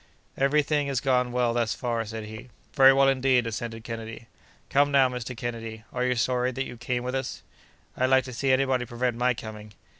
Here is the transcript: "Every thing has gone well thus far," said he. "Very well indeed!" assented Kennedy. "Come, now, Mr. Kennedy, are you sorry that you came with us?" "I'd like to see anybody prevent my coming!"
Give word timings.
"Every 0.35 0.63
thing 0.63 0.87
has 0.87 0.99
gone 0.99 1.31
well 1.31 1.53
thus 1.53 1.75
far," 1.75 2.03
said 2.05 2.23
he. 2.23 2.49
"Very 2.73 2.91
well 2.91 3.07
indeed!" 3.07 3.45
assented 3.45 3.83
Kennedy. 3.83 4.25
"Come, 4.67 4.89
now, 4.91 5.07
Mr. 5.07 5.37
Kennedy, 5.37 5.83
are 5.93 6.03
you 6.05 6.15
sorry 6.15 6.49
that 6.53 6.65
you 6.65 6.75
came 6.75 7.03
with 7.03 7.13
us?" 7.13 7.43
"I'd 7.95 8.07
like 8.09 8.23
to 8.23 8.33
see 8.33 8.51
anybody 8.51 8.87
prevent 8.87 9.15
my 9.15 9.35
coming!" 9.35 9.73